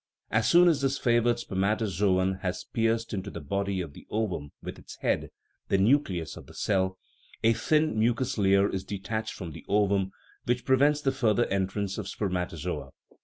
As 0.31 0.49
soon 0.49 0.67
as 0.67 0.81
this 0.81 0.97
favored 0.97 1.37
spermatozoon 1.37 2.39
has 2.41 2.63
pierced 2.63 3.13
into 3.13 3.29
the 3.29 3.39
body 3.39 3.81
of 3.81 3.93
the 3.93 4.07
ovum 4.09 4.51
with 4.63 4.79
its 4.79 4.95
head 4.95 5.29
(the 5.67 5.77
nucleus 5.77 6.35
of 6.35 6.47
the 6.47 6.55
cell), 6.55 6.97
a 7.43 7.53
thin 7.53 7.99
mucous 7.99 8.35
layer 8.39 8.67
is 8.67 8.83
detached 8.83 9.35
from 9.35 9.51
the 9.51 9.63
ovum 9.69 10.09
which 10.45 10.65
prevents 10.65 11.01
the 11.01 11.11
further 11.11 11.45
entrance 11.49 11.99
of 11.99 12.07
spermatozoa. 12.07 12.93